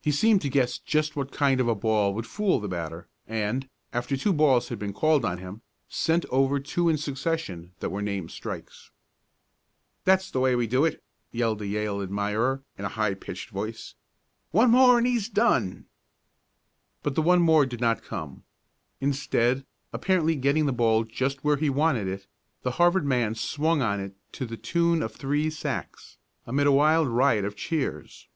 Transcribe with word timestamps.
He 0.00 0.12
seemed 0.12 0.40
to 0.40 0.48
guess 0.48 0.78
just 0.78 1.14
what 1.14 1.30
kind 1.30 1.60
of 1.60 1.68
a 1.68 1.74
ball 1.74 2.14
would 2.14 2.26
fool 2.26 2.58
the 2.58 2.68
batter, 2.68 3.06
and, 3.26 3.68
after 3.92 4.16
two 4.16 4.32
balls 4.32 4.70
had 4.70 4.78
been 4.78 4.94
called 4.94 5.26
on 5.26 5.36
him, 5.36 5.60
sent 5.90 6.24
over 6.30 6.58
two 6.58 6.88
in 6.88 6.96
succession 6.96 7.74
that 7.80 7.90
were 7.90 8.00
named 8.00 8.30
strikes. 8.30 8.90
"That's 10.06 10.30
the 10.30 10.40
way 10.40 10.56
we 10.56 10.66
do 10.66 10.86
it!" 10.86 11.04
yelled 11.32 11.60
a 11.60 11.66
Yale 11.66 12.00
admirer, 12.00 12.62
in 12.78 12.86
a 12.86 12.96
high 12.96 13.12
pitched 13.12 13.50
voice. 13.50 13.92
"One 14.52 14.70
more 14.70 14.96
and 14.96 15.06
he's 15.06 15.28
done." 15.28 15.84
But 17.02 17.14
the 17.14 17.20
one 17.20 17.42
more 17.42 17.66
did 17.66 17.82
not 17.82 18.02
come. 18.02 18.44
Instead, 19.02 19.66
apparently 19.92 20.34
getting 20.36 20.64
the 20.64 20.72
ball 20.72 21.04
just 21.04 21.44
where 21.44 21.58
he 21.58 21.68
wanted 21.68 22.08
it, 22.08 22.26
the 22.62 22.70
Harvard 22.80 23.04
man 23.04 23.34
swung 23.34 23.82
on 23.82 24.00
it 24.00 24.16
to 24.32 24.46
the 24.46 24.56
tune 24.56 25.02
of 25.02 25.12
three 25.14 25.50
sacks, 25.50 26.16
amid 26.46 26.66
a 26.66 26.72
wild 26.72 27.08
riot 27.08 27.44
of 27.44 27.54
cheers. 27.54 28.28